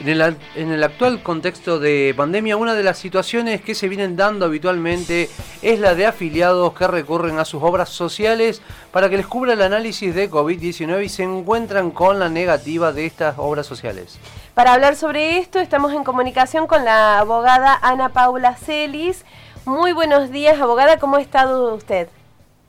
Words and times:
En 0.00 0.70
el, 0.72 0.84
actual 0.84 1.22
contexto 1.22 1.78
de 1.78 2.12
pandemia, 2.16 2.56
una 2.58 2.74
de 2.74 2.82
las 2.82 2.98
situaciones 2.98 3.62
que 3.62 3.74
se 3.74 3.88
vienen 3.88 4.14
dando 4.14 4.44
habitualmente 4.44 5.30
es 5.62 5.80
la 5.80 5.94
de 5.94 6.04
afiliados 6.04 6.74
que 6.74 6.86
recurren 6.86 7.38
a 7.38 7.46
sus 7.46 7.62
obras 7.62 7.88
sociales 7.88 8.60
para 8.92 9.08
que 9.08 9.16
les 9.16 9.26
cubra 9.26 9.54
el 9.54 9.62
análisis 9.62 10.14
de 10.14 10.30
COVID-19 10.30 11.04
y 11.04 11.08
se 11.08 11.22
encuentran 11.22 11.90
con 11.90 12.18
la 12.18 12.28
negativa 12.28 12.92
de 12.92 13.06
estas 13.06 13.36
obras 13.38 13.66
sociales. 13.66 14.18
Para 14.54 14.74
hablar 14.74 14.96
sobre 14.96 15.38
esto, 15.38 15.60
estamos 15.60 15.92
en 15.94 16.04
comunicación 16.04 16.66
con 16.66 16.84
la 16.84 17.18
abogada 17.18 17.78
Ana 17.80 18.10
Paula 18.10 18.54
Celis. 18.54 19.24
Muy 19.64 19.92
buenos 19.92 20.30
días, 20.30 20.60
abogada, 20.60 20.98
¿cómo 20.98 21.16
ha 21.16 21.22
estado 21.22 21.74
usted? 21.74 22.08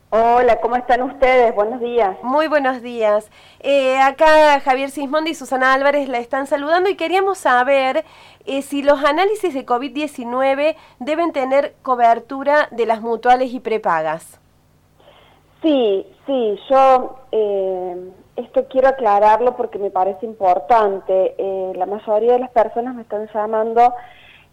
Hola, 0.09 0.61
¿cómo 0.61 0.77
están 0.77 1.01
ustedes? 1.01 1.53
Buenos 1.53 1.81
días. 1.81 2.15
Muy 2.23 2.47
buenos 2.47 2.81
días. 2.81 3.29
Eh, 3.59 3.99
acá 3.99 4.61
Javier 4.61 4.89
Sismondi 4.89 5.31
y 5.31 5.35
Susana 5.35 5.73
Álvarez 5.73 6.07
la 6.07 6.19
están 6.19 6.47
saludando 6.47 6.89
y 6.89 6.95
queríamos 6.95 7.39
saber 7.39 8.05
eh, 8.45 8.61
si 8.61 8.83
los 8.83 9.03
análisis 9.03 9.53
de 9.53 9.65
COVID-19 9.65 10.77
deben 10.99 11.33
tener 11.33 11.75
cobertura 11.81 12.69
de 12.71 12.85
las 12.85 13.01
mutuales 13.01 13.53
y 13.53 13.59
prepagas. 13.59 14.39
Sí, 15.61 16.07
sí, 16.25 16.57
yo 16.69 17.19
eh, 17.33 18.09
esto 18.37 18.65
quiero 18.69 18.87
aclararlo 18.87 19.57
porque 19.57 19.77
me 19.77 19.91
parece 19.91 20.25
importante. 20.25 21.35
la 21.75 21.85
mayoría 21.85 22.33
de 22.33 22.39
las 22.39 22.51
personas 22.51 22.95
me 22.95 23.01
están 23.01 23.27
llamando 23.33 23.93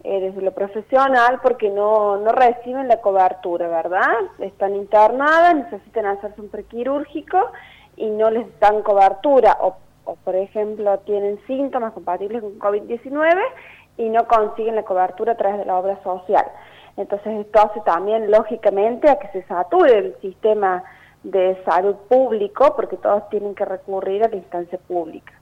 eh, 0.05 0.21
desde 0.21 0.43
lo 0.43 0.53
profesional 0.53 1.41
porque 1.43 1.71
no, 1.71 2.19
no 2.19 2.31
reciben 2.33 2.89
la 2.89 3.01
cobertura, 3.01 3.69
¿verdad? 3.69 4.13
Están 4.39 4.77
internadas, 4.77 5.57
necesitan 5.57 6.05
hacerse 6.05 6.43
un 6.43 6.51
prequirúrgico 6.51 7.39
y 7.97 8.11
no 8.11 8.31
les 8.31 8.47
dan 8.61 8.83
cobertura 8.83 9.57
o, 9.63 9.77
o 10.05 10.17
por 10.17 10.37
ejemplo 10.37 10.99
tienen 11.01 11.41
síntomas 11.47 11.95
compatibles 11.95 12.43
con 12.43 12.59
COVID-19 12.59 13.41
y 13.97 14.11
no 14.11 14.27
consiguen 14.27 14.77
la 14.77 14.83
cobertura 14.83 15.33
a 15.33 15.37
través 15.37 15.59
de 15.59 15.65
la 15.65 15.79
obra 15.79 15.99
social. 16.03 16.45
Entonces 16.99 17.41
esto 17.41 17.61
hace 17.61 17.81
también 17.81 18.31
lógicamente 18.31 19.09
a 19.09 19.19
que 19.19 19.29
se 19.29 19.43
sature 19.45 19.97
el 19.97 20.17
sistema 20.21 20.85
de 21.23 21.57
salud 21.65 21.97
público 22.11 22.75
porque 22.77 22.99
todos 22.99 23.27
tienen 23.31 23.55
que 23.55 23.65
recurrir 23.65 24.23
a 24.23 24.29
la 24.29 24.37
instancia 24.37 24.79
pública. 24.87 25.33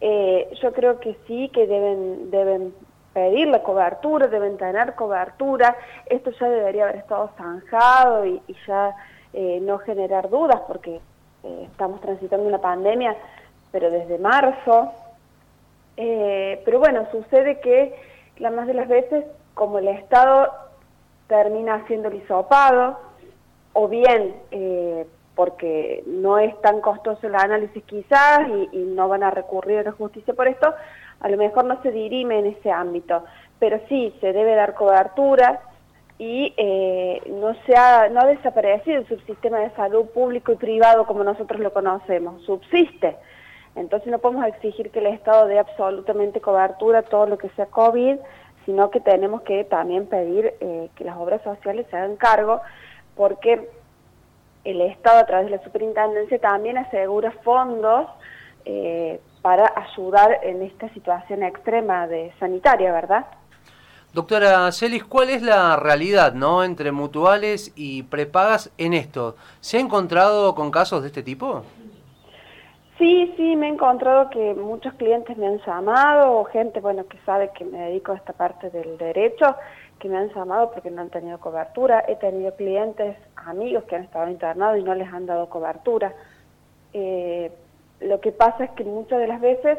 Eh, 0.00 0.50
yo 0.60 0.72
creo 0.72 0.98
que 0.98 1.16
sí 1.28 1.48
que 1.54 1.68
deben, 1.68 2.32
deben 2.32 2.74
pedir 3.14 3.46
la 3.48 3.62
cobertura, 3.62 4.26
deben 4.26 4.58
tener 4.58 4.94
cobertura, 4.94 5.76
esto 6.06 6.32
ya 6.32 6.48
debería 6.48 6.84
haber 6.84 6.96
estado 6.96 7.30
zanjado 7.38 8.26
y, 8.26 8.42
ya 8.66 8.94
eh, 9.32 9.60
no 9.62 9.78
generar 9.78 10.28
dudas 10.28 10.60
porque 10.66 11.00
eh, 11.44 11.68
estamos 11.70 12.00
transitando 12.00 12.46
una 12.46 12.58
pandemia, 12.58 13.16
pero 13.70 13.90
desde 13.90 14.18
marzo. 14.18 14.92
Eh, 15.96 16.60
pero 16.64 16.80
bueno, 16.80 17.06
sucede 17.12 17.60
que 17.60 17.94
la 18.38 18.50
más 18.50 18.66
de 18.66 18.74
las 18.74 18.88
veces, 18.88 19.24
como 19.54 19.78
el 19.78 19.88
Estado 19.88 20.52
termina 21.28 21.86
siendo 21.86 22.10
lisopado, 22.10 22.98
o 23.72 23.88
bien 23.88 24.34
porque 25.34 26.02
no 26.06 26.38
es 26.38 26.58
tan 26.60 26.80
costoso 26.80 27.26
el 27.26 27.34
análisis 27.34 27.82
quizás 27.84 28.48
y, 28.48 28.78
y 28.78 28.82
no 28.84 29.08
van 29.08 29.22
a 29.22 29.30
recurrir 29.30 29.78
a 29.78 29.82
la 29.82 29.92
justicia 29.92 30.34
por 30.34 30.48
esto, 30.48 30.72
a 31.20 31.28
lo 31.28 31.36
mejor 31.36 31.64
no 31.64 31.80
se 31.82 31.90
dirime 31.90 32.38
en 32.38 32.46
ese 32.46 32.70
ámbito, 32.70 33.24
pero 33.58 33.80
sí 33.88 34.14
se 34.20 34.32
debe 34.32 34.54
dar 34.54 34.74
cobertura 34.74 35.60
y 36.18 36.54
eh, 36.56 37.22
no, 37.26 37.54
se 37.66 37.76
ha, 37.76 38.08
no 38.08 38.20
ha 38.20 38.26
desaparecido 38.26 38.98
el 38.98 39.08
subsistema 39.08 39.58
de 39.58 39.70
salud 39.70 40.06
público 40.06 40.52
y 40.52 40.56
privado 40.56 41.06
como 41.06 41.24
nosotros 41.24 41.60
lo 41.60 41.72
conocemos, 41.72 42.42
subsiste. 42.44 43.16
Entonces 43.74 44.10
no 44.10 44.20
podemos 44.20 44.46
exigir 44.46 44.90
que 44.90 45.00
el 45.00 45.06
Estado 45.06 45.46
dé 45.46 45.58
absolutamente 45.58 46.40
cobertura 46.40 47.00
a 47.00 47.02
todo 47.02 47.26
lo 47.26 47.38
que 47.38 47.48
sea 47.50 47.66
COVID, 47.66 48.18
sino 48.64 48.90
que 48.90 49.00
tenemos 49.00 49.42
que 49.42 49.64
también 49.64 50.06
pedir 50.06 50.54
eh, 50.60 50.88
que 50.94 51.04
las 51.04 51.16
obras 51.16 51.42
sociales 51.42 51.86
se 51.90 51.96
hagan 51.96 52.16
cargo, 52.16 52.60
porque 53.16 53.68
el 54.64 54.80
Estado 54.80 55.18
a 55.18 55.26
través 55.26 55.46
de 55.46 55.56
la 55.56 55.62
superintendencia 55.62 56.38
también 56.38 56.78
asegura 56.78 57.30
fondos 57.42 58.08
eh, 58.64 59.20
para 59.42 59.72
ayudar 59.76 60.40
en 60.42 60.62
esta 60.62 60.88
situación 60.94 61.42
extrema 61.42 62.06
de 62.06 62.32
sanitaria, 62.40 62.92
¿verdad? 62.92 63.26
Doctora 64.14 64.70
Celis, 64.72 65.04
¿cuál 65.04 65.28
es 65.28 65.42
la 65.42 65.76
realidad 65.76 66.34
no 66.34 66.62
entre 66.62 66.92
mutuales 66.92 67.72
y 67.74 68.04
prepagas 68.04 68.72
en 68.78 68.94
esto? 68.94 69.36
¿Se 69.60 69.76
ha 69.76 69.80
encontrado 69.80 70.54
con 70.54 70.70
casos 70.70 71.02
de 71.02 71.08
este 71.08 71.22
tipo? 71.22 71.62
Sí, 72.96 73.34
sí, 73.36 73.56
me 73.56 73.66
he 73.66 73.70
encontrado 73.70 74.30
que 74.30 74.54
muchos 74.54 74.94
clientes 74.94 75.36
me 75.36 75.48
han 75.48 75.58
llamado, 75.66 76.38
o 76.38 76.44
gente 76.44 76.78
bueno 76.78 77.06
que 77.08 77.18
sabe 77.26 77.50
que 77.58 77.64
me 77.64 77.78
dedico 77.78 78.12
a 78.12 78.16
esta 78.16 78.32
parte 78.32 78.70
del 78.70 78.96
derecho, 78.96 79.56
que 79.98 80.08
me 80.08 80.18
han 80.18 80.28
llamado 80.34 80.70
porque 80.72 80.90
no 80.90 81.02
han 81.02 81.10
tenido 81.10 81.38
cobertura. 81.38 82.04
He 82.06 82.16
tenido 82.16 82.54
clientes, 82.54 83.16
amigos 83.36 83.84
que 83.84 83.96
han 83.96 84.04
estado 84.04 84.30
internados 84.30 84.78
y 84.78 84.82
no 84.82 84.94
les 84.94 85.12
han 85.12 85.26
dado 85.26 85.48
cobertura. 85.48 86.12
Eh, 86.92 87.50
lo 88.00 88.20
que 88.20 88.32
pasa 88.32 88.64
es 88.64 88.70
que 88.72 88.84
muchas 88.84 89.18
de 89.18 89.26
las 89.26 89.40
veces 89.40 89.78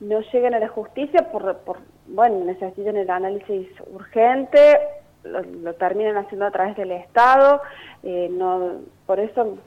no 0.00 0.20
llegan 0.20 0.54
a 0.54 0.58
la 0.58 0.68
justicia 0.68 1.30
por, 1.30 1.58
por 1.58 1.78
bueno, 2.06 2.44
necesitan 2.44 2.96
el 2.96 3.08
análisis 3.08 3.68
urgente, 3.92 4.78
lo, 5.24 5.74
terminan 5.74 6.16
haciendo 6.16 6.46
a 6.46 6.50
través 6.50 6.76
del 6.76 6.90
Estado, 6.92 7.60
eh, 8.02 8.28
no, 8.30 8.80
por 9.06 9.20
eso 9.20 9.58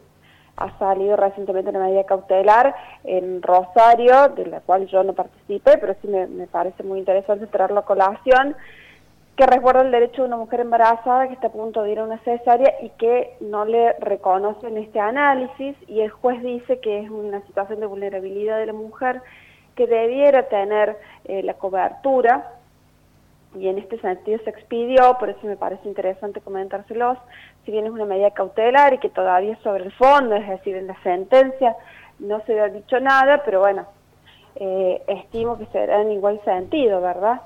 ha 0.57 0.77
salido 0.77 1.15
recientemente 1.15 1.69
una 1.69 1.79
medida 1.79 2.05
cautelar 2.05 2.75
en 3.03 3.41
Rosario, 3.41 4.29
de 4.29 4.45
la 4.47 4.61
cual 4.61 4.87
yo 4.87 5.03
no 5.03 5.13
participé, 5.13 5.77
pero 5.77 5.95
sí 6.01 6.07
me, 6.07 6.27
me 6.27 6.47
parece 6.47 6.83
muy 6.83 6.99
interesante 6.99 7.47
traerlo 7.47 7.79
a 7.79 7.85
colación, 7.85 8.55
que 9.35 9.45
resguarda 9.45 9.81
el 9.81 9.91
derecho 9.91 10.21
de 10.21 10.29
una 10.29 10.37
mujer 10.37 10.61
embarazada 10.61 11.27
que 11.27 11.33
está 11.33 11.47
a 11.47 11.51
punto 11.51 11.83
de 11.83 11.91
ir 11.91 11.99
a 11.99 12.05
una 12.05 12.19
cesárea 12.19 12.73
y 12.81 12.89
que 12.91 13.35
no 13.41 13.65
le 13.65 13.93
reconocen 13.99 14.77
este 14.77 14.99
análisis 14.99 15.75
y 15.87 16.01
el 16.01 16.09
juez 16.09 16.41
dice 16.41 16.79
que 16.79 16.99
es 16.99 17.09
una 17.09 17.41
situación 17.41 17.81
de 17.81 17.85
vulnerabilidad 17.85 18.57
de 18.59 18.67
la 18.67 18.73
mujer 18.73 19.21
que 19.75 19.87
debiera 19.87 20.47
tener 20.47 20.97
eh, 21.25 21.43
la 21.43 21.55
cobertura 21.55 22.49
y 23.55 23.67
en 23.67 23.77
este 23.77 23.99
sentido 23.99 24.39
se 24.43 24.49
expidió, 24.49 25.17
por 25.17 25.29
eso 25.29 25.39
me 25.43 25.57
parece 25.57 25.87
interesante 25.87 26.41
comentárselos, 26.41 27.17
si 27.65 27.71
bien 27.71 27.85
es 27.85 27.91
una 27.91 28.05
medida 28.05 28.31
cautelar 28.31 28.93
y 28.93 28.99
que 28.99 29.09
todavía 29.09 29.57
sobre 29.63 29.85
el 29.85 29.91
fondo, 29.93 30.35
es 30.35 30.47
decir, 30.47 30.75
en 30.75 30.87
la 30.87 31.01
sentencia 31.03 31.75
no 32.19 32.41
se 32.45 32.59
ha 32.59 32.69
dicho 32.69 32.99
nada, 32.99 33.43
pero 33.43 33.59
bueno, 33.59 33.85
eh, 34.55 35.01
estimo 35.07 35.57
que 35.57 35.65
será 35.67 36.01
en 36.01 36.11
igual 36.11 36.39
sentido, 36.45 37.01
¿verdad? 37.01 37.41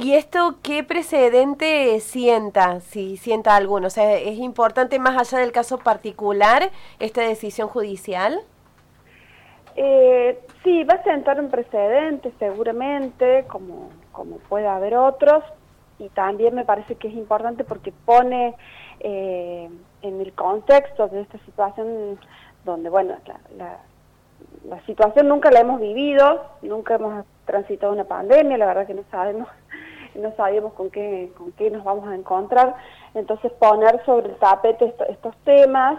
¿Y 0.00 0.14
esto 0.14 0.60
qué 0.62 0.84
precedente 0.84 1.98
sienta, 1.98 2.78
si 2.78 3.16
sienta 3.16 3.56
alguno? 3.56 3.88
O 3.88 3.90
sea, 3.90 4.14
¿es 4.14 4.38
importante 4.38 5.00
más 5.00 5.18
allá 5.18 5.42
del 5.42 5.50
caso 5.50 5.78
particular 5.78 6.70
esta 7.00 7.22
decisión 7.22 7.66
judicial? 7.66 8.38
Eh, 9.74 10.38
sí, 10.62 10.84
va 10.84 10.94
a 10.94 11.02
sentar 11.02 11.40
un 11.40 11.50
precedente 11.50 12.32
seguramente, 12.38 13.44
como, 13.48 13.90
como 14.12 14.36
puede 14.36 14.68
haber 14.68 14.94
otros, 14.94 15.42
y 15.98 16.08
también 16.10 16.54
me 16.54 16.64
parece 16.64 16.94
que 16.94 17.08
es 17.08 17.14
importante 17.14 17.64
porque 17.64 17.90
pone 17.90 18.54
eh, 19.00 19.68
en 20.02 20.20
el 20.20 20.32
contexto 20.32 21.08
de 21.08 21.22
esta 21.22 21.38
situación 21.38 22.20
donde, 22.64 22.88
bueno, 22.88 23.16
la, 23.56 23.78
la 24.64 24.80
situación 24.86 25.26
nunca 25.26 25.50
la 25.50 25.58
hemos 25.58 25.80
vivido, 25.80 26.44
nunca 26.62 26.94
hemos 26.94 27.24
transitado 27.46 27.92
una 27.92 28.04
pandemia, 28.04 28.58
la 28.58 28.66
verdad 28.66 28.86
que 28.86 28.94
no 28.94 29.02
sabemos 29.10 29.48
no 30.18 30.34
sabíamos 30.36 30.72
con 30.74 30.90
qué, 30.90 31.32
con 31.36 31.52
qué 31.52 31.70
nos 31.70 31.84
vamos 31.84 32.08
a 32.08 32.14
encontrar. 32.14 32.76
Entonces 33.14 33.52
poner 33.52 34.04
sobre 34.04 34.28
el 34.28 34.36
tapete 34.36 34.94
estos 35.08 35.36
temas 35.44 35.98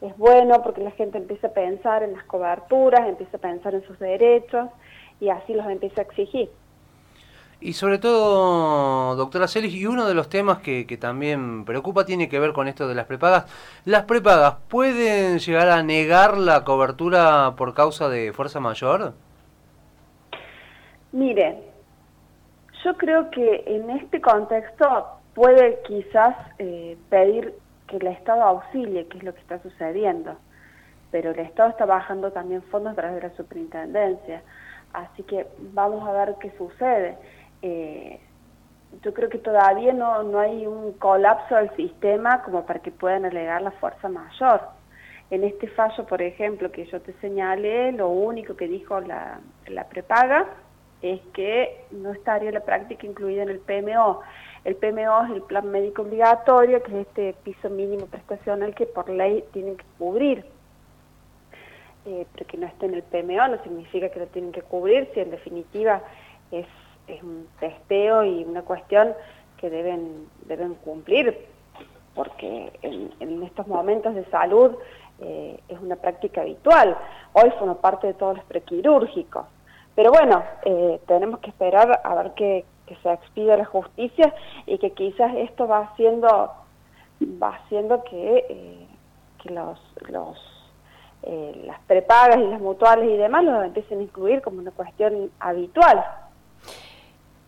es 0.00 0.16
bueno 0.16 0.62
porque 0.62 0.80
la 0.80 0.90
gente 0.92 1.18
empieza 1.18 1.48
a 1.48 1.52
pensar 1.52 2.02
en 2.02 2.12
las 2.12 2.24
coberturas, 2.24 3.08
empieza 3.08 3.36
a 3.36 3.40
pensar 3.40 3.74
en 3.74 3.84
sus 3.86 3.98
derechos 3.98 4.68
y 5.20 5.28
así 5.28 5.54
los 5.54 5.66
empieza 5.66 6.00
a 6.00 6.04
exigir. 6.04 6.50
Y 7.60 7.72
sobre 7.72 7.98
todo, 7.98 9.16
doctora 9.16 9.48
Celis, 9.48 9.74
y 9.74 9.84
uno 9.84 10.06
de 10.06 10.14
los 10.14 10.28
temas 10.28 10.58
que, 10.58 10.86
que, 10.86 10.96
también 10.96 11.64
preocupa 11.64 12.04
tiene 12.04 12.28
que 12.28 12.38
ver 12.38 12.52
con 12.52 12.68
esto 12.68 12.86
de 12.86 12.94
las 12.94 13.06
prepagas. 13.06 13.46
¿Las 13.84 14.04
prepagas 14.04 14.58
pueden 14.68 15.40
llegar 15.40 15.68
a 15.68 15.82
negar 15.82 16.38
la 16.38 16.62
cobertura 16.62 17.54
por 17.56 17.74
causa 17.74 18.08
de 18.08 18.32
fuerza 18.32 18.60
mayor? 18.60 19.14
Mire, 21.10 21.58
yo 22.84 22.96
creo 22.96 23.30
que 23.30 23.64
en 23.66 23.90
este 23.90 24.20
contexto 24.20 25.06
puede 25.34 25.80
quizás 25.86 26.36
eh, 26.58 26.96
pedir 27.08 27.54
que 27.86 27.96
el 27.96 28.06
Estado 28.08 28.42
auxilie, 28.42 29.06
que 29.06 29.18
es 29.18 29.24
lo 29.24 29.34
que 29.34 29.40
está 29.40 29.60
sucediendo, 29.60 30.36
pero 31.10 31.30
el 31.30 31.38
Estado 31.38 31.70
está 31.70 31.86
bajando 31.86 32.30
también 32.32 32.62
fondos 32.62 32.92
a 32.92 32.96
través 32.96 33.22
de 33.22 33.28
la 33.28 33.36
superintendencia, 33.36 34.42
así 34.92 35.22
que 35.22 35.46
vamos 35.72 36.06
a 36.06 36.12
ver 36.12 36.36
qué 36.40 36.50
sucede. 36.58 37.16
Eh, 37.62 38.20
yo 39.02 39.12
creo 39.12 39.28
que 39.28 39.38
todavía 39.38 39.92
no, 39.92 40.22
no 40.22 40.38
hay 40.38 40.66
un 40.66 40.92
colapso 40.92 41.56
del 41.56 41.74
sistema 41.76 42.42
como 42.42 42.64
para 42.64 42.80
que 42.80 42.90
puedan 42.90 43.24
alegar 43.24 43.62
la 43.62 43.70
fuerza 43.72 44.08
mayor. 44.08 44.60
En 45.30 45.44
este 45.44 45.68
fallo, 45.68 46.06
por 46.06 46.22
ejemplo, 46.22 46.72
que 46.72 46.86
yo 46.86 47.02
te 47.02 47.12
señalé, 47.20 47.92
lo 47.92 48.08
único 48.08 48.56
que 48.56 48.66
dijo 48.66 49.00
la, 49.00 49.40
la 49.66 49.84
prepaga 49.84 50.46
es 51.02 51.20
que 51.32 51.84
no 51.90 52.12
estaría 52.12 52.50
la 52.50 52.60
práctica 52.60 53.06
incluida 53.06 53.42
en 53.42 53.50
el 53.50 53.60
PMO. 53.60 54.20
El 54.64 54.76
PMO 54.76 55.24
es 55.24 55.30
el 55.30 55.42
plan 55.42 55.70
médico 55.70 56.02
obligatorio, 56.02 56.82
que 56.82 56.92
es 56.92 57.06
este 57.06 57.34
piso 57.44 57.70
mínimo 57.70 58.06
prestacional 58.06 58.74
que 58.74 58.86
por 58.86 59.08
ley 59.08 59.44
tienen 59.52 59.76
que 59.76 59.84
cubrir. 59.98 60.44
Eh, 62.06 62.26
pero 62.32 62.46
que 62.46 62.56
no 62.56 62.66
esté 62.66 62.86
en 62.86 62.94
el 62.94 63.02
PMO 63.02 63.48
no 63.48 63.62
significa 63.62 64.08
que 64.08 64.20
lo 64.20 64.26
tienen 64.28 64.52
que 64.52 64.62
cubrir, 64.62 65.10
si 65.12 65.20
en 65.20 65.30
definitiva 65.30 66.02
es, 66.50 66.66
un 67.22 67.48
testeo 67.58 68.22
y 68.24 68.44
una 68.44 68.62
cuestión 68.62 69.14
que 69.56 69.70
deben, 69.70 70.26
deben 70.46 70.74
cumplir, 70.74 71.36
porque 72.14 72.70
en, 72.82 73.42
estos 73.42 73.66
momentos 73.66 74.14
de 74.14 74.24
salud 74.26 74.76
eh, 75.20 75.58
es 75.68 75.80
una 75.80 75.96
práctica 75.96 76.42
habitual. 76.42 76.96
Hoy 77.32 77.50
forma 77.58 77.80
parte 77.80 78.08
de 78.08 78.14
todos 78.14 78.36
los 78.36 78.44
prequirúrgicos. 78.46 79.46
Pero 79.98 80.12
bueno, 80.12 80.44
eh, 80.64 81.00
tenemos 81.08 81.40
que 81.40 81.50
esperar 81.50 82.02
a 82.04 82.14
ver 82.14 82.32
que, 82.34 82.64
se 83.02 83.12
expida 83.12 83.56
la 83.56 83.64
justicia 83.64 84.32
y 84.64 84.78
que 84.78 84.92
quizás 84.92 85.34
esto 85.34 85.66
va 85.66 85.80
haciendo, 85.80 86.52
va 87.20 87.48
haciendo 87.48 88.04
que, 88.04 88.46
eh, 88.48 88.86
que 89.42 89.50
los, 89.50 89.76
los 90.08 90.38
las 91.64 91.80
prepagas 91.80 92.38
y 92.38 92.46
las 92.46 92.60
mutuales 92.60 93.10
y 93.10 93.16
demás 93.16 93.42
los 93.42 93.64
empiecen 93.64 93.98
a 93.98 94.02
incluir 94.02 94.40
como 94.40 94.60
una 94.60 94.70
cuestión 94.70 95.32
habitual. 95.40 96.04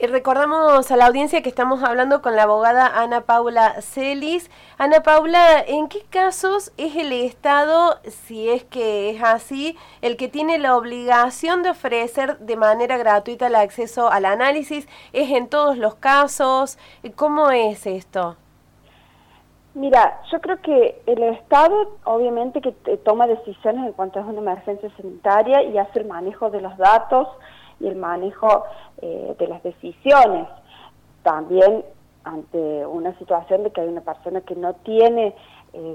Y 0.03 0.07
recordamos 0.07 0.91
a 0.91 0.97
la 0.97 1.09
audiencia 1.09 1.43
que 1.43 1.51
estamos 1.51 1.83
hablando 1.83 2.23
con 2.23 2.35
la 2.35 2.45
abogada 2.45 2.87
Ana 2.87 3.21
Paula 3.21 3.83
Celis. 3.83 4.51
Ana 4.79 5.03
Paula, 5.03 5.61
¿en 5.61 5.89
qué 5.89 6.01
casos 6.09 6.73
es 6.79 6.97
el 6.97 7.13
Estado, 7.13 7.99
si 8.05 8.49
es 8.49 8.65
que 8.65 9.11
es 9.11 9.23
así, 9.23 9.77
el 10.01 10.17
que 10.17 10.29
tiene 10.29 10.59
la 10.59 10.75
obligación 10.75 11.63
de 11.63 11.69
ofrecer 11.69 12.39
de 12.39 12.57
manera 12.57 12.97
gratuita 12.97 13.49
el 13.49 13.57
acceso 13.57 14.11
al 14.11 14.25
análisis? 14.25 14.89
¿Es 15.13 15.31
en 15.33 15.51
todos 15.51 15.77
los 15.77 15.97
casos? 15.97 16.79
¿Cómo 17.15 17.51
es 17.51 17.87
esto? 17.87 18.37
Mira, 19.75 20.23
yo 20.33 20.41
creo 20.41 20.63
que 20.63 21.03
el 21.05 21.23
Estado 21.25 21.99
obviamente 22.05 22.63
que 22.63 22.73
toma 23.05 23.27
decisiones 23.27 23.85
en 23.85 23.93
cuanto 23.93 24.19
a 24.19 24.23
una 24.23 24.39
emergencia 24.39 24.91
sanitaria 24.97 25.63
y 25.63 25.77
hace 25.77 25.99
el 25.99 26.07
manejo 26.07 26.49
de 26.49 26.63
los 26.63 26.75
datos 26.79 27.29
y 27.81 27.89
el 27.89 27.97
manejo 27.97 28.65
eh, 29.01 29.35
de 29.39 29.47
las 29.49 29.63
decisiones. 29.63 30.47
También 31.23 31.85
ante 32.25 32.87
una 32.87 33.17
situación 33.19 33.65
de 33.65 33.71
que 33.71 33.81
hay 33.81 33.89
una 33.89 34.03
persona 34.03 34.43
que 34.43 34.55
no 34.55 34.75
tiene 34.75 35.35
eh, 35.73 35.95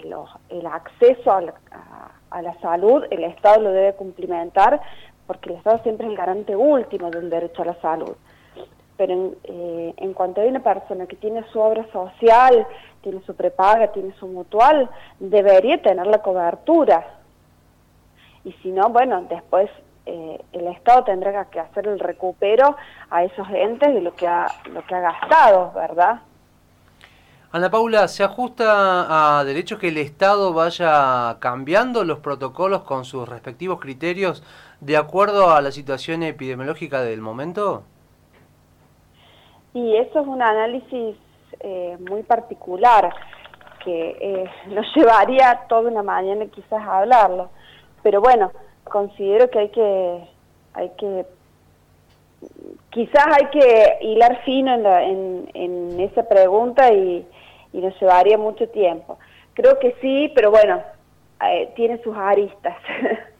el 0.50 0.66
acceso 0.66 1.32
a 1.32 2.42
la, 2.42 2.60
salud, 2.62 3.04
el 3.12 3.24
Estado 3.24 3.62
lo 3.62 3.72
debe 3.72 3.94
cumplimentar 3.94 4.82
porque 5.28 5.50
el 5.50 5.58
Estado 5.58 5.80
siempre 5.84 6.06
es 6.06 6.12
el 6.12 6.18
garante 6.18 6.56
último 6.56 7.10
del 7.10 7.30
derecho 7.30 7.62
a 7.62 7.66
la 7.66 7.82
salud. 7.82 8.16
Pero 8.98 9.34
eh, 9.44 9.94
en 9.98 10.14
cuanto 10.14 10.42
hay 10.42 10.48
una 10.48 10.64
persona 10.64 11.06
que 11.06 11.16
tiene 11.16 11.44
su 11.52 11.60
obra 11.60 11.86
social, 11.92 12.66
tiene 13.02 13.22
su 13.26 13.36
prepaga, 13.36 13.92
tiene 13.92 14.14
su 14.14 14.28
mutual, 14.28 14.90
debería 15.20 15.82
tener 15.82 16.08
la 16.08 16.20
cobertura. 16.20 17.06
Y 18.44 18.54
si 18.54 18.72
no, 18.72 18.90
bueno, 18.90 19.26
después 19.28 19.70
eh, 20.06 20.40
el 20.54 20.68
Estado 20.68 21.04
tendrá 21.04 21.46
que 21.46 21.60
hacer 21.60 21.88
el 21.88 22.00
recupero 22.00 22.76
a 23.10 23.24
esos 23.24 23.48
entes 23.50 23.94
de 23.94 24.02
lo 24.02 24.14
que 24.16 24.28
ha, 24.28 24.48
lo 24.72 24.86
que 24.86 24.96
ha 24.96 25.02
gastado, 25.02 25.72
¿verdad? 25.74 26.22
Ana 27.52 27.72
Paula, 27.72 28.08
¿se 28.10 28.24
ajusta 28.24 29.40
a 29.40 29.44
derechos 29.46 29.80
que 29.80 29.88
el 29.88 29.98
Estado 29.98 30.54
vaya 30.54 31.38
cambiando 31.40 32.04
los 32.04 32.20
protocolos 32.20 32.82
con 32.82 33.06
sus 33.06 33.28
respectivos 33.30 33.80
criterios 33.80 34.44
de 34.82 34.98
acuerdo 34.98 35.52
a 35.52 35.62
la 35.62 35.72
situación 35.72 36.24
epidemiológica 36.24 37.02
del 37.02 37.22
momento? 37.22 37.84
Y 39.74 39.96
eso 39.96 40.20
es 40.20 40.28
un 40.28 40.42
análisis 40.42 41.16
eh, 41.62 41.98
muy 42.10 42.24
particular 42.24 43.14
que 43.84 44.18
eh, 44.20 44.52
nos 44.68 44.86
llevaría 44.96 45.62
toda 45.70 45.90
una 45.90 46.04
mañana 46.04 46.46
quizás 46.48 46.82
a 46.82 47.00
hablarlo. 47.00 47.50
Pero 48.04 48.20
bueno, 48.20 48.52
considero 48.86 49.50
que 49.50 49.60
hay 49.60 49.70
que, 49.70 50.24
hay 50.74 50.90
que, 50.98 51.26
quizás 52.92 53.26
hay 53.28 53.48
que 53.48 53.98
hilar 54.02 54.42
fino 54.44 54.74
en, 54.74 55.50
en, 55.54 56.00
esa 56.00 56.28
pregunta 56.28 56.92
y, 56.94 57.26
y, 57.74 57.80
nos 57.80 58.00
llevaría 58.00 58.38
mucho 58.38 58.70
tiempo. 58.70 59.18
Creo 59.54 59.80
que 59.80 59.96
sí, 60.02 60.32
pero 60.34 60.52
bueno, 60.52 60.82
eh, 61.44 61.72
tiene 61.76 62.02
sus 62.02 62.16
aristas. 62.16 62.78